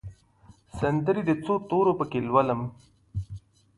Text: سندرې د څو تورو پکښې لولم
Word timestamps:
سندرې 0.79 1.21
د 1.25 1.31
څو 1.43 1.53
تورو 1.69 1.91
پکښې 1.99 2.19
لولم 2.27 2.61